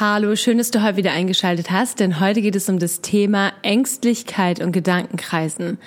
[0.00, 3.52] Hallo, schön, dass du heute wieder eingeschaltet hast, denn heute geht es um das Thema
[3.62, 5.78] Ängstlichkeit und Gedankenkreisen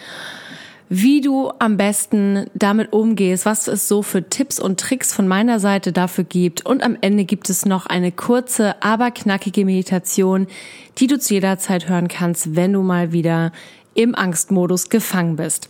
[0.93, 5.61] wie du am besten damit umgehst, was es so für Tipps und Tricks von meiner
[5.61, 6.65] Seite dafür gibt.
[6.65, 10.47] Und am Ende gibt es noch eine kurze, aber knackige Meditation,
[10.97, 13.53] die du zu jeder Zeit hören kannst, wenn du mal wieder
[13.93, 15.67] im Angstmodus gefangen bist.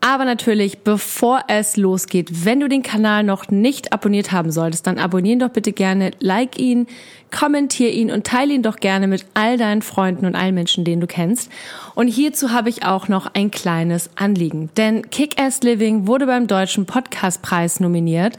[0.00, 4.98] Aber natürlich, bevor es losgeht, wenn du den Kanal noch nicht abonniert haben solltest, dann
[4.98, 6.86] abonnieren doch bitte gerne, like ihn,
[7.30, 11.02] kommentier ihn und teile ihn doch gerne mit all deinen Freunden und allen Menschen, denen
[11.02, 11.50] du kennst.
[11.94, 14.70] Und hierzu habe ich auch noch ein kleines Anliegen.
[14.76, 18.38] Denn Kick-Ass Living wurde beim Deutschen Podcastpreis nominiert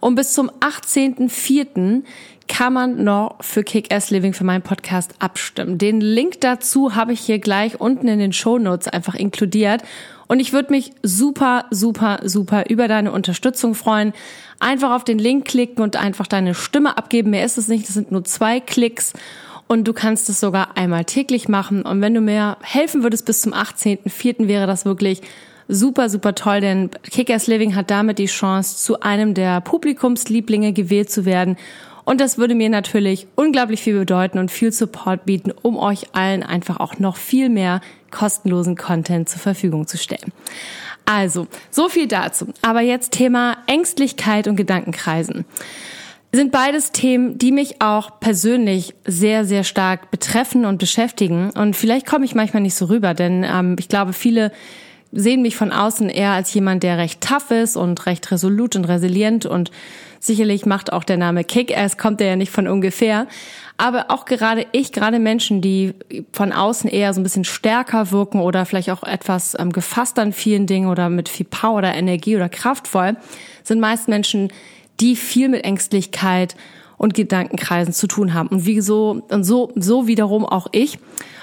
[0.00, 2.02] und bis zum 18.04
[2.48, 5.78] kann man noch für Kick-Ass Living für meinen Podcast abstimmen.
[5.78, 9.82] Den Link dazu habe ich hier gleich unten in den Show Notes einfach inkludiert.
[10.26, 14.12] Und ich würde mich super, super, super über deine Unterstützung freuen.
[14.58, 17.30] Einfach auf den Link klicken und einfach deine Stimme abgeben.
[17.30, 17.86] Mehr ist es nicht.
[17.86, 19.12] Das sind nur zwei Klicks.
[19.68, 21.82] Und du kannst es sogar einmal täglich machen.
[21.82, 24.48] Und wenn du mir helfen würdest bis zum 18.04.
[24.48, 25.22] wäre das wirklich
[25.70, 31.10] super, super toll, denn Kick-Ass Living hat damit die Chance, zu einem der Publikumslieblinge gewählt
[31.10, 31.56] zu werden
[32.10, 36.42] und das würde mir natürlich unglaublich viel bedeuten und viel Support bieten, um euch allen
[36.42, 40.32] einfach auch noch viel mehr kostenlosen Content zur Verfügung zu stellen.
[41.06, 42.48] Also, so viel dazu.
[42.62, 45.44] Aber jetzt Thema Ängstlichkeit und Gedankenkreisen.
[46.32, 51.50] Sind beides Themen, die mich auch persönlich sehr, sehr stark betreffen und beschäftigen.
[51.50, 54.50] Und vielleicht komme ich manchmal nicht so rüber, denn ähm, ich glaube, viele
[55.12, 58.84] sehen mich von außen eher als jemand, der recht tough ist und recht resolut und
[58.84, 59.70] resilient und
[60.20, 63.26] sicherlich macht auch der Name Kick-Ass, kommt der ja nicht von ungefähr.
[63.76, 65.94] Aber auch gerade ich, gerade Menschen, die
[66.32, 70.32] von außen eher so ein bisschen stärker wirken oder vielleicht auch etwas ähm, gefasst an
[70.34, 73.16] vielen Dingen oder mit viel Power oder Energie oder kraftvoll,
[73.64, 74.52] sind meist Menschen,
[75.00, 76.54] die viel mit Ängstlichkeit
[77.00, 78.50] und Gedankenkreisen zu tun haben.
[78.50, 80.98] Und wie so, und so, so wiederum auch ich.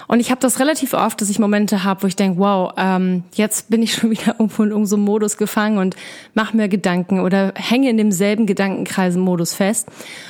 [0.08, 3.24] Und ich habe das relativ oft, dass ich Momente habe, wo ich denke, wow, ähm,
[3.34, 5.96] jetzt bin ich schon wieder irgendwo in irgendeinem Modus gefangen und
[6.36, 9.88] mache mir Gedanken oder hänge in demselben Gedankenkreisen-Modus fest.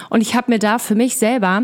[0.09, 1.63] Und ich habe mir da für mich selber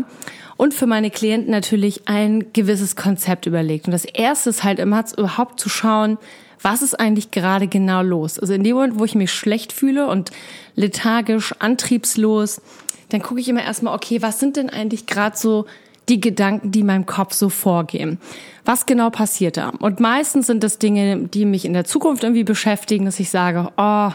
[0.56, 3.86] und für meine Klienten natürlich ein gewisses Konzept überlegt.
[3.86, 6.18] Und das erste ist halt immer überhaupt zu schauen,
[6.62, 8.38] was ist eigentlich gerade genau los?
[8.38, 10.30] Also in dem Moment, wo ich mich schlecht fühle und
[10.76, 12.62] lethargisch, antriebslos,
[13.10, 15.66] dann gucke ich immer erstmal, okay, was sind denn eigentlich gerade so
[16.08, 18.18] die Gedanken, die in meinem Kopf so vorgehen.
[18.64, 19.70] Was genau passiert da?
[19.70, 23.70] Und meistens sind das Dinge, die mich in der Zukunft irgendwie beschäftigen, dass ich sage,
[23.76, 24.10] oh,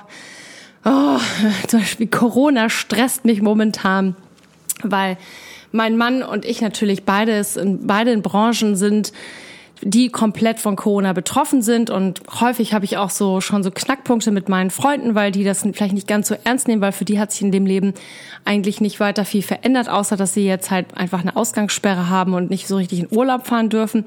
[0.85, 1.19] oh,
[1.67, 4.15] zum Beispiel Corona stresst mich momentan,
[4.83, 5.17] weil
[5.71, 9.11] mein Mann und ich natürlich beides in beiden Branchen sind,
[9.81, 11.89] die komplett von Corona betroffen sind.
[11.89, 15.61] Und häufig habe ich auch so schon so Knackpunkte mit meinen Freunden, weil die das
[15.61, 17.93] vielleicht nicht ganz so ernst nehmen, weil für die hat sich in dem Leben
[18.45, 22.49] eigentlich nicht weiter viel verändert, außer dass sie jetzt halt einfach eine Ausgangssperre haben und
[22.49, 24.05] nicht so richtig in Urlaub fahren dürfen.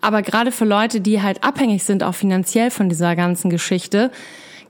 [0.00, 4.10] Aber gerade für Leute, die halt abhängig sind, auch finanziell von dieser ganzen Geschichte,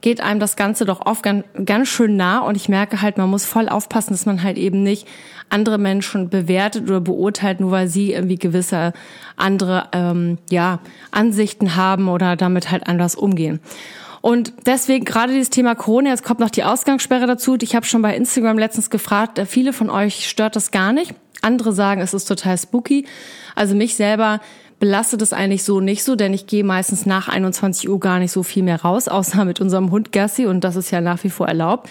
[0.01, 2.39] geht einem das Ganze doch oft ganz, ganz schön nah.
[2.39, 5.07] Und ich merke halt, man muss voll aufpassen, dass man halt eben nicht
[5.49, 8.93] andere Menschen bewertet oder beurteilt, nur weil sie irgendwie gewisse
[9.35, 10.79] andere ähm, ja,
[11.11, 13.59] Ansichten haben oder damit halt anders umgehen.
[14.21, 17.57] Und deswegen gerade dieses Thema Corona, jetzt kommt noch die Ausgangssperre dazu.
[17.59, 21.13] Ich habe schon bei Instagram letztens gefragt, äh, viele von euch stört das gar nicht.
[21.41, 23.05] Andere sagen, es ist total spooky.
[23.55, 24.39] Also mich selber
[24.81, 28.31] belastet es eigentlich so nicht so, denn ich gehe meistens nach 21 Uhr gar nicht
[28.31, 31.29] so viel mehr raus, außer mit unserem Hund Gassi und das ist ja nach wie
[31.29, 31.89] vor erlaubt.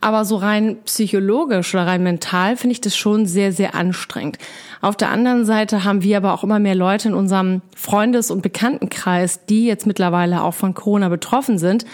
[0.00, 4.38] Aber so rein psychologisch oder rein mental finde ich das schon sehr, sehr anstrengend.
[4.80, 8.40] Auf der anderen Seite haben wir aber auch immer mehr Leute in unserem Freundes- und
[8.40, 11.84] Bekanntenkreis, die jetzt mittlerweile auch von Corona betroffen sind.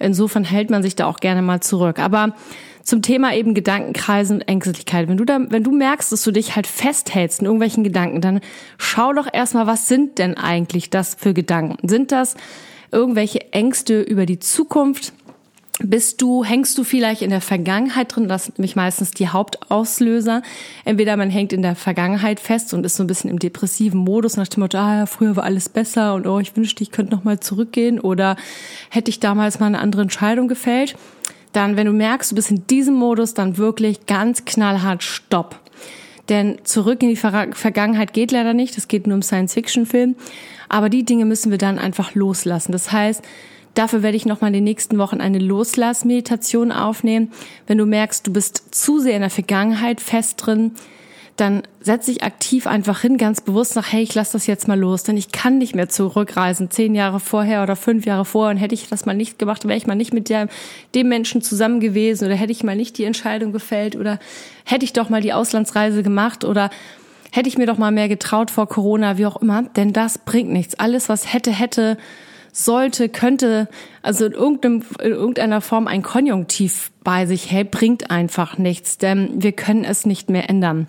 [0.00, 2.00] Insofern hält man sich da auch gerne mal zurück.
[2.00, 2.34] Aber
[2.82, 5.08] zum Thema eben Gedankenkreisen und Ängstlichkeit.
[5.08, 8.40] Wenn du da, wenn du merkst, dass du dich halt festhältst in irgendwelchen Gedanken, dann
[8.78, 11.88] schau doch erstmal, was sind denn eigentlich das für Gedanken?
[11.88, 12.34] Sind das
[12.90, 15.12] irgendwelche Ängste über die Zukunft?
[15.84, 18.28] bist du, hängst du vielleicht in der Vergangenheit drin?
[18.28, 20.42] Das sind nämlich meistens die Hauptauslöser.
[20.84, 24.36] Entweder man hängt in der Vergangenheit fest und ist so ein bisschen im depressiven Modus
[24.36, 27.14] nach dem Motto, ah, ja, früher war alles besser und oh, ich wünschte, ich könnte
[27.14, 28.36] noch mal zurückgehen oder
[28.90, 30.96] hätte ich damals mal eine andere Entscheidung gefällt.
[31.52, 35.60] Dann, wenn du merkst, du bist in diesem Modus, dann wirklich ganz knallhart Stopp.
[36.28, 38.76] Denn zurück in die Ver Vergangenheit geht leider nicht.
[38.76, 40.16] Das geht nur im Science-Fiction-Film.
[40.68, 42.72] Aber die Dinge müssen wir dann einfach loslassen.
[42.72, 43.22] Das heißt,
[43.74, 47.32] Dafür werde ich nochmal in den nächsten Wochen eine Loslass-Meditation aufnehmen.
[47.66, 50.72] Wenn du merkst, du bist zu sehr in der Vergangenheit fest drin,
[51.36, 54.78] dann setze ich aktiv einfach hin, ganz bewusst nach, hey, ich lasse das jetzt mal
[54.78, 58.58] los, denn ich kann nicht mehr zurückreisen, zehn Jahre vorher oder fünf Jahre vorher und
[58.58, 60.48] hätte ich das mal nicht gemacht, wäre ich mal nicht mit der,
[60.94, 64.18] dem Menschen zusammen gewesen oder hätte ich mal nicht die Entscheidung gefällt oder
[64.64, 66.70] hätte ich doch mal die Auslandsreise gemacht oder
[67.32, 70.50] hätte ich mir doch mal mehr getraut vor Corona, wie auch immer, denn das bringt
[70.50, 70.74] nichts.
[70.74, 71.96] Alles, was hätte, hätte,
[72.52, 73.68] sollte, könnte,
[74.02, 79.42] also in, irgendeinem, in irgendeiner Form ein Konjunktiv bei sich hält, bringt einfach nichts, denn
[79.42, 80.86] wir können es nicht mehr ändern.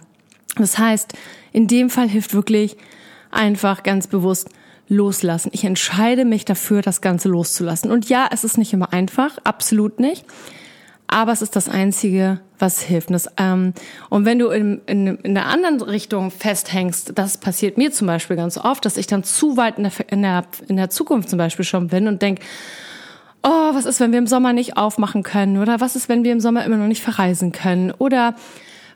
[0.55, 1.13] Das heißt,
[1.51, 2.77] in dem Fall hilft wirklich
[3.31, 4.49] einfach ganz bewusst
[4.87, 5.49] loslassen.
[5.53, 7.91] Ich entscheide mich dafür, das Ganze loszulassen.
[7.91, 10.25] Und ja, es ist nicht immer einfach, absolut nicht.
[11.07, 13.09] Aber es ist das Einzige, was hilft.
[13.09, 13.73] Und, das, ähm,
[14.09, 18.35] und wenn du in, in, in der anderen Richtung festhängst, das passiert mir zum Beispiel
[18.35, 21.37] ganz oft, dass ich dann zu weit in der, in der, in der Zukunft zum
[21.37, 22.39] Beispiel schon bin und denk,
[23.43, 25.57] oh, was ist, wenn wir im Sommer nicht aufmachen können?
[25.57, 27.91] Oder was ist, wenn wir im Sommer immer noch nicht verreisen können?
[27.91, 28.35] Oder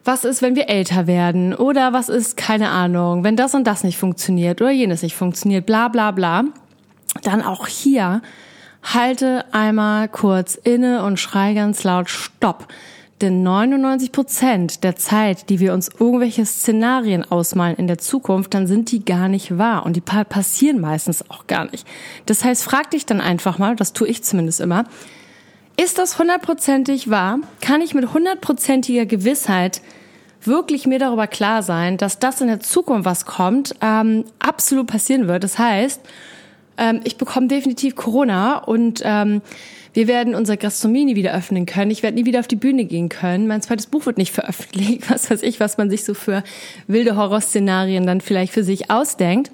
[0.07, 1.53] was ist, wenn wir älter werden?
[1.53, 5.65] Oder was ist, keine Ahnung, wenn das und das nicht funktioniert oder jenes nicht funktioniert,
[5.65, 6.45] bla bla bla.
[7.23, 8.21] Dann auch hier
[8.81, 12.67] halte einmal kurz inne und schrei ganz laut Stopp.
[13.21, 18.67] Denn 99 Prozent der Zeit, die wir uns irgendwelche Szenarien ausmalen in der Zukunft, dann
[18.67, 21.87] sind die gar nicht wahr und die passieren meistens auch gar nicht.
[22.27, 24.85] Das heißt, frag dich dann einfach mal, das tue ich zumindest immer,
[25.77, 27.39] ist das hundertprozentig wahr?
[27.61, 29.81] Kann ich mit hundertprozentiger Gewissheit
[30.41, 35.27] wirklich mir darüber klar sein, dass das in der Zukunft, was kommt, ähm, absolut passieren
[35.27, 35.43] wird.
[35.43, 36.01] Das heißt,
[36.77, 39.41] ähm, ich bekomme definitiv Corona und ähm,
[39.93, 41.89] wir werden unsere Gastronomie nie wieder öffnen können.
[41.89, 43.47] Ich werde nie wieder auf die Bühne gehen können.
[43.47, 45.09] Mein zweites Buch wird nicht veröffentlicht.
[45.09, 46.43] Was weiß ich, was man sich so für
[46.85, 49.51] wilde Horrorszenarien dann vielleicht für sich ausdenkt.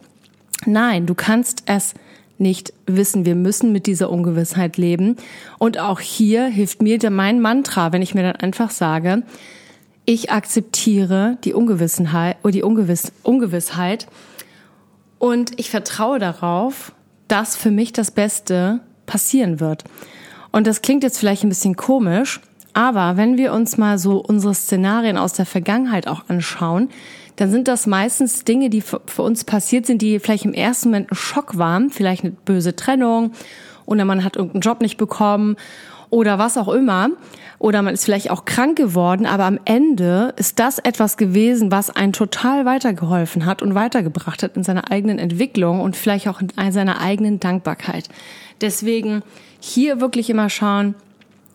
[0.65, 1.94] Nein, du kannst es
[2.38, 3.25] nicht wissen.
[3.25, 5.15] Wir müssen mit dieser Ungewissheit leben.
[5.59, 9.24] Und auch hier hilft mir mein Mantra, wenn ich mir dann einfach sage,
[10.05, 14.07] ich akzeptiere die Ungewissenheit oder die Ungewiss Ungewissheit
[15.19, 16.91] und ich vertraue darauf,
[17.27, 19.85] dass für mich das Beste passieren wird.
[20.51, 22.41] Und das klingt jetzt vielleicht ein bisschen komisch,
[22.73, 26.89] aber wenn wir uns mal so unsere Szenarien aus der Vergangenheit auch anschauen,
[27.35, 31.11] dann sind das meistens Dinge, die für uns passiert sind, die vielleicht im ersten Moment
[31.11, 33.31] ein Schock waren, vielleicht eine böse Trennung
[33.85, 35.56] oder man hat irgendeinen Job nicht bekommen
[36.13, 37.10] oder was auch immer.
[37.57, 41.89] Oder man ist vielleicht auch krank geworden, aber am Ende ist das etwas gewesen, was
[41.89, 46.71] einen total weitergeholfen hat und weitergebracht hat in seiner eigenen Entwicklung und vielleicht auch in
[46.71, 48.10] seiner eigenen Dankbarkeit.
[48.62, 49.24] Deswegen
[49.60, 50.94] hier wirklich immer schauen,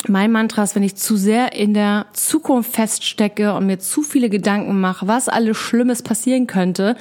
[0.08, 4.30] mein Mantra ist, wenn ich zu sehr in der Zukunft feststecke und mir zu viele
[4.30, 6.96] Gedanken mache, was alles Schlimmes passieren könnte,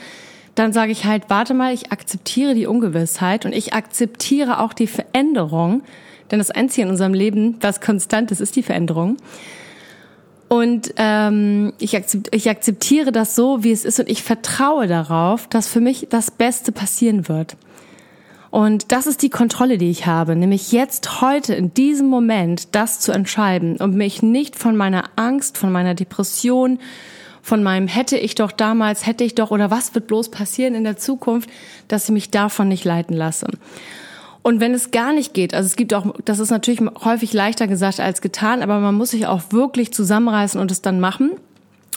[0.56, 4.88] dann sage ich halt, warte mal, ich akzeptiere die Ungewissheit und ich akzeptiere auch die
[4.88, 5.84] Veränderung,
[6.32, 9.18] denn das Einzige in unserem Leben, was konstant ist, ist die Veränderung.
[10.50, 15.48] Und ähm, ich, akzept, ich akzeptiere das so, wie es ist und ich vertraue darauf,
[15.48, 17.58] dass für mich das Beste passieren wird.
[18.50, 23.02] Und das ist die Kontrolle, die ich habe, nämlich jetzt heute in diesem Moment das
[23.02, 26.80] zu entscheiden und mich nicht von meiner Angst, von meiner Depression,
[27.42, 30.86] von meinem hätte ich doch damals, hätte ich doch oder was wird bloß passieren in
[30.86, 31.50] der Zukunft,
[31.88, 33.48] dass ich mich davon nicht leiten lasse.
[34.48, 37.68] Und wenn es gar nicht geht, also es gibt auch, das ist natürlich häufig leichter
[37.68, 41.32] gesagt als getan, aber man muss sich auch wirklich zusammenreißen und es dann machen.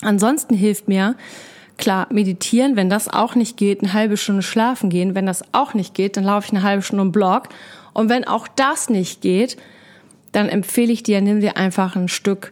[0.03, 1.15] Ansonsten hilft mir,
[1.79, 5.75] klar, meditieren, wenn das auch nicht geht, eine halbe Stunde schlafen gehen, wenn das auch
[5.75, 7.51] nicht geht, dann laufe ich eine halbe Stunde im Blog.
[7.93, 9.57] Und wenn auch das nicht geht,
[10.33, 12.51] dann empfehle ich dir, nimm dir einfach ein Stück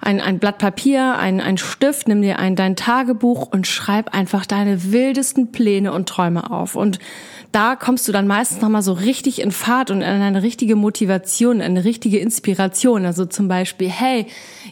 [0.00, 4.46] ein, ein Blatt Papier, ein, ein Stift, nimm dir ein, dein Tagebuch und schreib einfach
[4.46, 6.76] deine wildesten Pläne und Träume auf.
[6.76, 6.98] Und
[7.56, 11.62] da kommst du dann meistens nochmal so richtig in Fahrt und in eine richtige Motivation,
[11.62, 13.06] eine richtige Inspiration.
[13.06, 14.26] Also zum Beispiel, hey,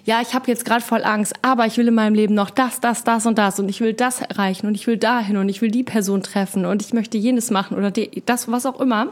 [0.04, 2.80] ja, ich habe jetzt gerade voll Angst, aber ich will in meinem Leben noch das,
[2.80, 5.62] das, das und das und ich will das erreichen und ich will dahin und ich
[5.62, 9.06] will die Person treffen und ich möchte jenes machen oder das, was auch immer.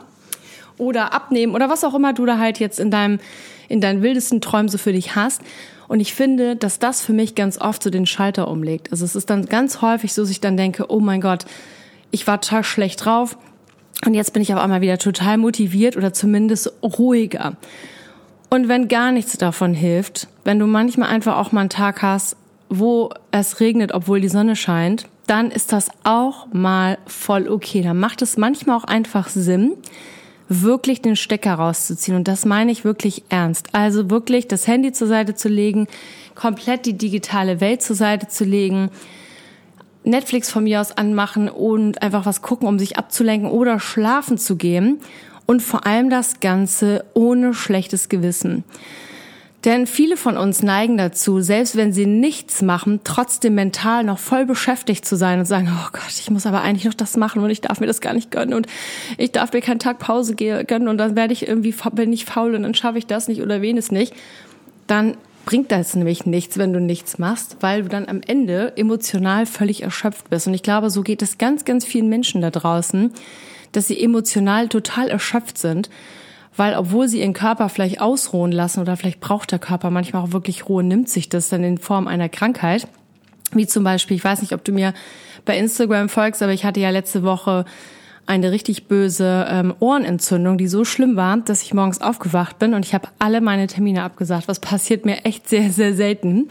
[0.77, 3.21] Oder abnehmen oder was auch immer du da halt jetzt in deinem,
[3.71, 5.41] in deinen wildesten Träumen so für dich hast.
[5.89, 8.93] Und ich finde, dass das für mich ganz oft so den Schalter umlegt.
[8.93, 11.47] Also es ist dann ganz häufig so, dass ich dann denke, oh mein Gott,
[12.11, 13.39] ich war total schlecht drauf
[14.05, 17.57] und jetzt bin ich auf einmal wieder total motiviert oder zumindest ruhiger.
[18.51, 22.37] Und wenn gar nichts davon hilft, wenn du manchmal einfach auch mal einen Tag hast,
[22.69, 27.83] wo es regnet, obwohl die Sonne scheint, dann ist das auch mal voll okay.
[27.83, 29.75] Dann macht es manchmal auch einfach Sinn,
[30.49, 32.17] wirklich den Stecker rauszuziehen.
[32.17, 33.69] Und das meine ich wirklich ernst.
[33.73, 35.87] Also wirklich das Handy zur Seite zu legen,
[36.35, 38.91] komplett die digitale Welt zur Seite zu legen,
[40.05, 44.57] Netflix von mir aus anmachen und einfach was gucken, um sich abzulenken oder schlafen zu
[44.57, 45.01] gehen.
[45.45, 48.65] Und vor allem das Ganze ohne schlechtes Gewissen.
[49.65, 54.45] Denn viele von uns neigen dazu, selbst wenn sie nichts machen, trotzdem mental noch voll
[54.45, 57.51] beschäftigt zu sein und sagen, oh Gott, ich muss aber eigentlich noch das machen und
[57.51, 58.67] ich darf mir das gar nicht gönnen und
[59.19, 62.57] ich darf mir keinen Tag Pause gönnen und dann werde ich irgendwie, bin ich faul
[62.57, 64.15] und dann schaffe ich das nicht oder wen es nicht.
[64.89, 69.47] Dann bringt das nämlich nichts, wenn du nichts machst, weil du dann am Ende emotional
[69.47, 70.47] völlig erschöpft bist.
[70.47, 73.13] Und ich glaube, so geht es ganz, ganz vielen Menschen da draußen,
[73.73, 75.89] dass sie emotional total erschöpft sind
[76.57, 80.33] weil obwohl sie ihren Körper vielleicht ausruhen lassen oder vielleicht braucht der Körper manchmal auch
[80.33, 82.87] wirklich Ruhe, nimmt sich das dann in Form einer Krankheit.
[83.53, 84.95] Wie zum Beispiel, ich weiß nicht, ob du mir
[85.45, 87.65] bei Instagram folgst, aber ich hatte ja letzte Woche
[88.27, 92.85] eine richtig böse ähm, Ohrenentzündung, die so schlimm war, dass ich morgens aufgewacht bin und
[92.85, 94.49] ich habe alle meine Termine abgesagt.
[94.49, 96.49] Was passiert mir echt sehr, sehr selten.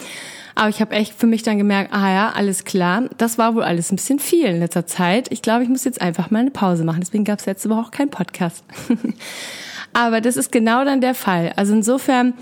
[0.54, 3.64] Aber ich habe echt für mich dann gemerkt, ah ja, alles klar, das war wohl
[3.64, 5.32] alles ein bisschen viel in letzter Zeit.
[5.32, 7.00] Ich glaube, ich muss jetzt einfach mal eine Pause machen.
[7.00, 8.66] Deswegen gab es letzte Woche auch keinen Podcast.
[9.94, 11.54] Aber das ist genau dann der Fall.
[11.56, 12.34] Also insofern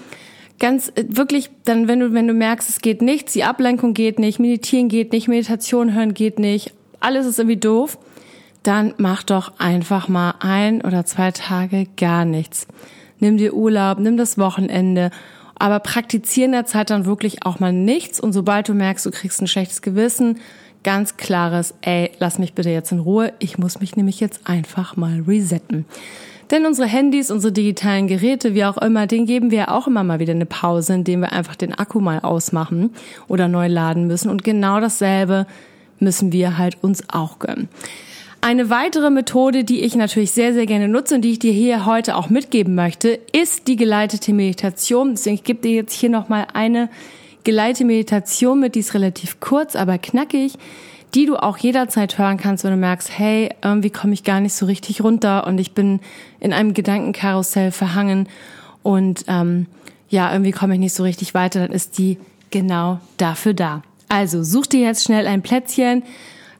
[0.59, 4.19] ganz äh, wirklich dann, wenn du, wenn du merkst, es geht nichts, die Ablenkung geht
[4.19, 7.97] nicht, meditieren geht nicht, Meditation hören geht nicht, alles ist irgendwie doof,
[8.63, 12.67] dann mach doch einfach mal ein oder zwei Tage gar nichts.
[13.19, 15.11] Nimm dir Urlaub, nimm das Wochenende,
[15.55, 19.11] aber praktiziere in der Zeit dann wirklich auch mal nichts und sobald du merkst, du
[19.11, 20.39] kriegst ein schlechtes Gewissen,
[20.83, 24.95] ganz klares, ey, lass mich bitte jetzt in Ruhe, ich muss mich nämlich jetzt einfach
[24.95, 25.85] mal resetten.
[26.51, 30.19] Denn unsere Handys, unsere digitalen Geräte, wie auch immer, denen geben wir auch immer mal
[30.19, 32.91] wieder eine Pause, indem wir einfach den Akku mal ausmachen
[33.27, 34.29] oder neu laden müssen.
[34.29, 35.45] Und genau dasselbe
[35.99, 37.69] müssen wir halt uns auch gönnen.
[38.41, 41.85] Eine weitere Methode, die ich natürlich sehr, sehr gerne nutze und die ich dir hier
[41.85, 45.11] heute auch mitgeben möchte, ist die geleitete Meditation.
[45.11, 46.89] Deswegen ich gebe dir jetzt hier nochmal eine
[47.43, 50.57] geleitete Meditation mit, die ist relativ kurz, aber knackig
[51.15, 54.53] die du auch jederzeit hören kannst, wenn du merkst, hey, irgendwie komme ich gar nicht
[54.53, 55.99] so richtig runter und ich bin
[56.39, 58.27] in einem Gedankenkarussell verhangen
[58.83, 59.65] und ähm,
[60.09, 62.17] ja, irgendwie komme ich nicht so richtig weiter, dann ist die
[62.51, 63.81] genau dafür da.
[64.07, 66.03] Also such dir jetzt schnell ein Plätzchen,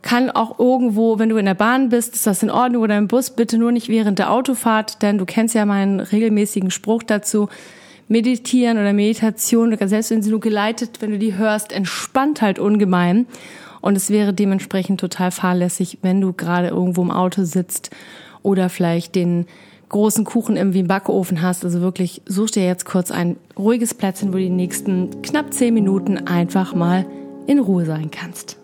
[0.02, 3.08] kann auch irgendwo, wenn du in der Bahn bist, ist das in Ordnung oder im
[3.08, 7.50] Bus, bitte nur nicht während der Autofahrt, denn du kennst ja meinen regelmäßigen Spruch dazu.
[8.08, 13.28] Meditieren oder Meditation, selbst wenn sie nur geleitet, wenn du die hörst, entspannt halt ungemein.
[13.82, 17.92] Und es wäre dementsprechend total fahrlässig, wenn du gerade irgendwo im Auto sitzt
[18.42, 19.46] oder vielleicht den
[19.90, 21.64] großen Kuchen irgendwie im Backofen hast.
[21.64, 25.74] Also wirklich, such dir jetzt kurz ein ruhiges Plätzchen, wo du die nächsten knapp zehn
[25.74, 27.06] Minuten einfach mal
[27.48, 28.59] in Ruhe sein kannst.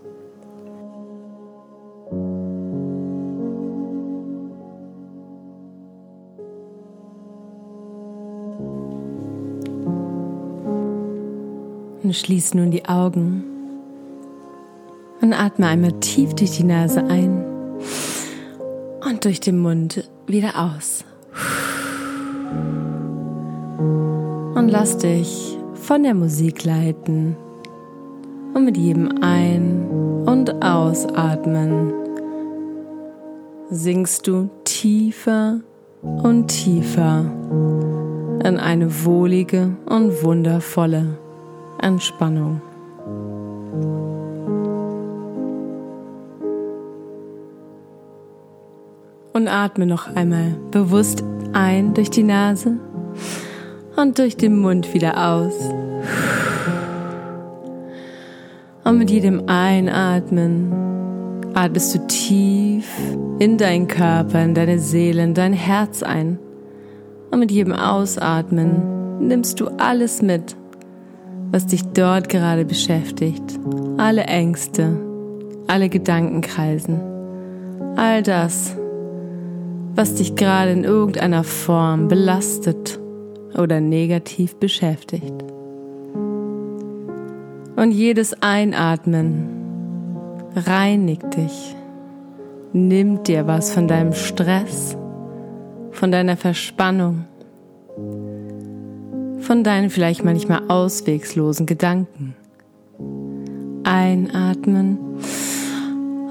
[12.06, 13.44] Und schließ nun die Augen
[15.22, 17.44] und atme einmal tief durch die Nase ein
[19.04, 21.04] und durch den Mund wieder aus.
[24.54, 27.36] Und lass dich von der Musik leiten.
[28.54, 29.88] Und mit jedem Ein-
[30.28, 31.92] und Ausatmen
[33.72, 35.62] sinkst du tiefer
[36.04, 37.26] und tiefer
[38.44, 41.18] in eine wohlige und wundervolle
[41.86, 42.62] Entspannung.
[49.36, 52.80] und atme noch einmal bewusst ein durch die Nase
[53.98, 55.54] und durch den Mund wieder aus.
[58.86, 60.72] Und mit jedem Einatmen
[61.54, 62.88] atmest du tief
[63.40, 66.40] in deinen Körper, in deine Seele, in dein Herz ein.
[67.30, 70.56] Und mit jedem Ausatmen nimmst du alles mit,
[71.56, 73.58] was dich dort gerade beschäftigt.
[73.96, 74.98] Alle Ängste,
[75.68, 77.00] alle Gedankenkreisen,
[77.96, 78.76] all das,
[79.96, 83.00] was dich gerade in irgendeiner Form belastet
[83.58, 85.46] oder negativ beschäftigt.
[87.78, 89.48] Und jedes Einatmen
[90.58, 91.74] reinigt dich,
[92.74, 94.98] nimmt dir was von deinem Stress,
[95.92, 97.24] von deiner Verspannung,
[99.46, 102.36] von deinen vielleicht manchmal auswegslosen Gedanken.
[103.84, 104.98] Einatmen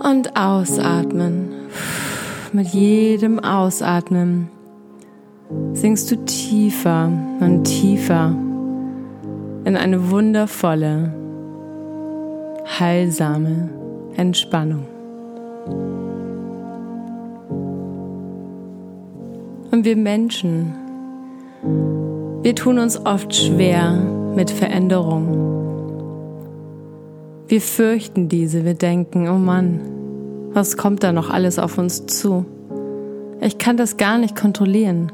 [0.02, 1.50] und ausatmen
[2.52, 4.48] mit jedem Ausatmen
[5.72, 8.34] sinkst du tiefer und tiefer
[9.64, 11.14] in eine wundervolle,
[12.78, 13.70] heilsame
[14.16, 14.86] Entspannung.
[19.70, 20.74] Und wir Menschen,
[22.44, 23.92] wir tun uns oft schwer
[24.36, 25.28] mit Veränderung.
[27.48, 29.80] Wir fürchten diese, wir denken, oh Mann,
[30.52, 32.44] was kommt da noch alles auf uns zu?
[33.40, 35.10] Ich kann das gar nicht kontrollieren.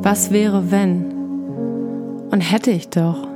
[0.00, 1.06] Was wäre, wenn?
[2.30, 3.26] Und hätte ich doch.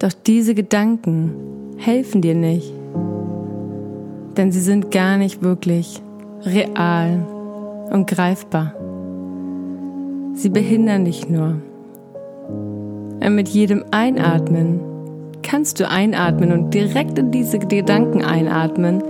[0.00, 1.32] Doch diese Gedanken
[1.78, 2.74] helfen dir nicht,
[4.36, 6.02] denn sie sind gar nicht wirklich
[6.44, 7.26] real
[7.90, 8.74] und greifbar.
[10.34, 11.56] Sie behindern dich nur.
[13.24, 14.80] Und mit jedem Einatmen
[15.42, 19.02] kannst du einatmen und direkt in diese Gedanken einatmen.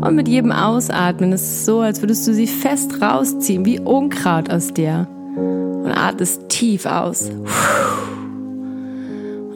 [0.00, 4.50] Und mit jedem Ausatmen ist es so, als würdest du sie fest rausziehen, wie Unkraut
[4.50, 5.06] aus dir.
[5.36, 7.30] Und atmest tief aus.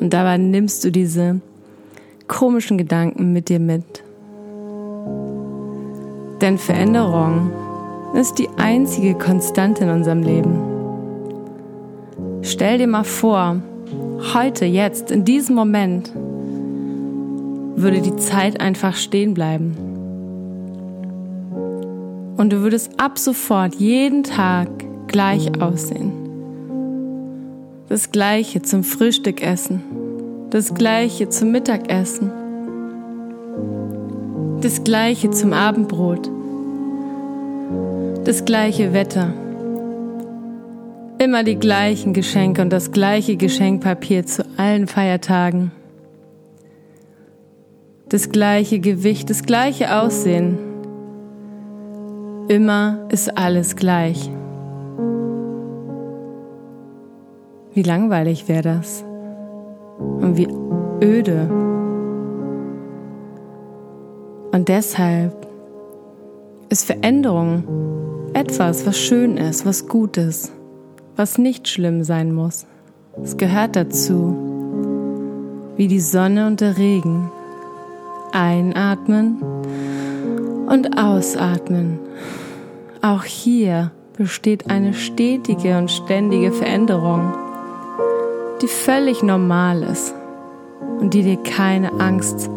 [0.01, 1.41] Und dabei nimmst du diese
[2.29, 4.03] komischen Gedanken mit dir mit.
[6.41, 7.51] Denn Veränderung
[8.15, 10.72] ist die einzige Konstante in unserem Leben.
[12.45, 13.63] Stell dir mal vor,
[14.35, 16.13] heute, jetzt, in diesem Moment,
[17.77, 19.77] würde die Zeit einfach stehen bleiben.
[22.37, 24.69] Und du würdest ab sofort jeden Tag
[25.07, 26.11] gleich aussehen.
[27.89, 29.81] Das gleiche zum Frühstück essen,
[30.51, 32.33] das gleiche zum Mittagessen,
[34.63, 36.29] das gleiche zum Abendbrot,
[38.25, 39.33] das gleiche Wetter,
[41.23, 45.71] immer die gleichen Geschenke und das gleiche Geschenkpapier zu allen Feiertagen,
[48.09, 50.59] das gleiche Gewicht, das gleiche Aussehen.
[52.49, 54.31] Immer ist alles gleich.
[57.73, 59.05] Wie langweilig wäre das?
[59.99, 60.49] Und wie
[61.03, 61.49] öde.
[64.51, 65.47] Und deshalb
[66.69, 67.63] ist Veränderung
[68.35, 70.53] etwas, was schön ist, was gut ist,
[71.17, 72.67] was nicht schlimm sein muss.
[73.23, 74.37] Es gehört dazu,
[75.77, 77.31] wie die Sonne und der Regen.
[78.33, 79.43] Einatmen
[80.67, 81.99] und ausatmen.
[83.03, 87.35] Auch hier besteht eine stetige und ständige Veränderung
[88.63, 90.15] die völlig normal ist
[91.01, 92.49] und die dir keine Angst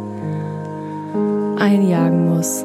[1.57, 2.63] einjagen muss.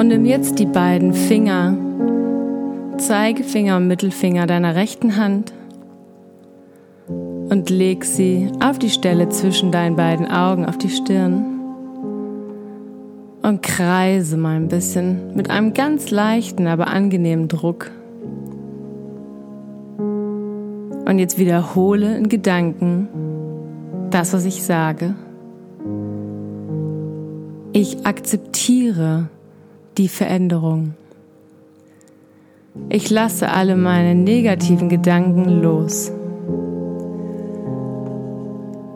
[0.00, 1.76] Und nimm jetzt die beiden Finger,
[2.96, 5.52] Zeigefinger und Mittelfinger deiner rechten Hand
[7.06, 11.44] und leg sie auf die Stelle zwischen deinen beiden Augen, auf die Stirn
[13.42, 17.90] und kreise mal ein bisschen mit einem ganz leichten, aber angenehmen Druck.
[19.98, 23.06] Und jetzt wiederhole in Gedanken
[24.08, 25.14] das, was ich sage.
[27.74, 29.28] Ich akzeptiere
[29.98, 30.94] die Veränderung.
[32.88, 36.12] Ich lasse alle meine negativen Gedanken los.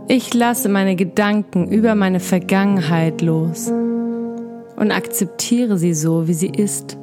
[0.07, 3.70] Ich lasse meine Gedanken über meine Vergangenheit los
[4.76, 6.98] und akzeptiere sie so, wie sie ist.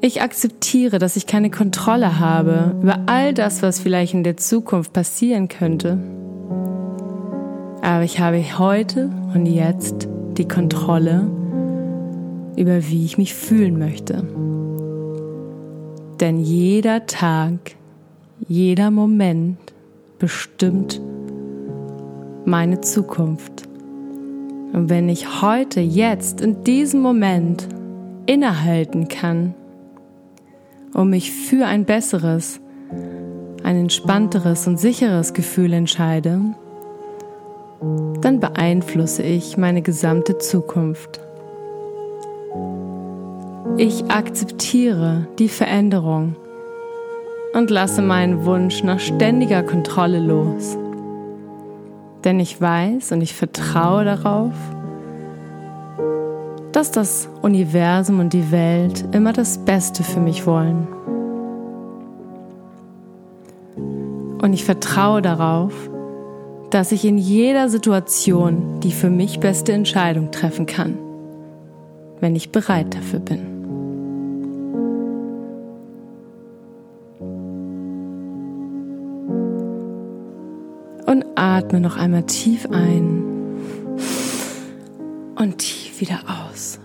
[0.00, 4.92] Ich akzeptiere, dass ich keine Kontrolle habe über all das, was vielleicht in der Zukunft
[4.92, 5.98] passieren könnte.
[7.82, 11.30] Aber ich habe heute und jetzt die Kontrolle
[12.56, 14.24] über wie ich mich fühlen möchte.
[16.20, 17.76] Denn jeder Tag,
[18.46, 19.58] jeder Moment
[20.18, 21.00] bestimmt
[22.44, 23.68] meine Zukunft.
[24.72, 27.68] Und wenn ich heute, jetzt, in diesem Moment
[28.26, 29.54] innehalten kann
[30.94, 32.60] und mich für ein besseres,
[33.62, 36.40] ein entspannteres und sicheres Gefühl entscheide,
[38.20, 41.20] dann beeinflusse ich meine gesamte Zukunft.
[43.76, 46.36] Ich akzeptiere die Veränderung
[47.54, 50.76] und lasse meinen Wunsch nach ständiger Kontrolle los.
[52.24, 54.52] Denn ich weiß und ich vertraue darauf,
[56.70, 60.86] dass das Universum und die Welt immer das Beste für mich wollen.
[64.40, 65.72] Und ich vertraue darauf,
[66.72, 70.96] dass ich in jeder Situation die für mich beste Entscheidung treffen kann,
[72.18, 73.40] wenn ich bereit dafür bin.
[81.04, 83.22] Und atme noch einmal tief ein
[85.36, 86.78] und tief wieder aus.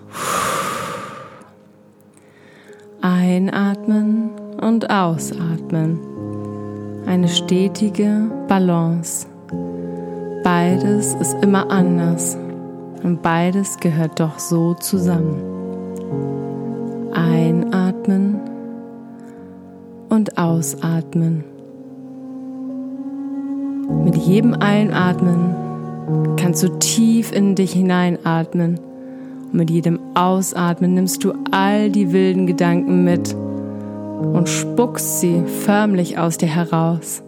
[3.00, 5.98] Einatmen und ausatmen.
[7.06, 9.28] Eine stetige Balance.
[10.48, 12.38] Beides ist immer anders
[13.04, 15.42] und beides gehört doch so zusammen.
[17.12, 18.40] Einatmen
[20.08, 21.44] und ausatmen.
[24.06, 25.54] Mit jedem Einatmen
[26.38, 28.80] kannst du tief in dich hineinatmen
[29.48, 36.18] und mit jedem Ausatmen nimmst du all die wilden Gedanken mit und spuckst sie förmlich
[36.18, 37.22] aus dir heraus.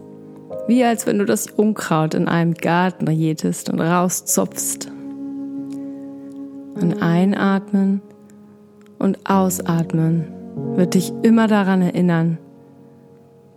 [0.69, 4.91] Wie als wenn du das Unkraut in einem Garten jätest und rauszupfst.
[6.75, 8.01] Und einatmen
[8.99, 10.25] und ausatmen
[10.75, 12.38] wird dich immer daran erinnern,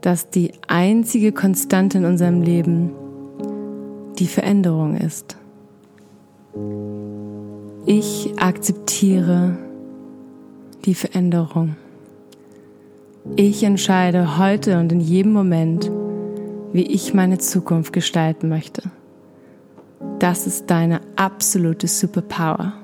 [0.00, 2.92] dass die einzige Konstante in unserem Leben
[4.18, 5.36] die Veränderung ist.
[7.84, 9.58] Ich akzeptiere
[10.86, 11.76] die Veränderung.
[13.36, 15.90] Ich entscheide heute und in jedem Moment,
[16.72, 18.82] wie ich meine Zukunft gestalten möchte.
[20.18, 22.81] Das ist deine absolute Superpower.